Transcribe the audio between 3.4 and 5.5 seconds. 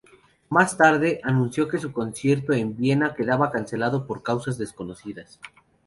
cancelado por causas desconocidas.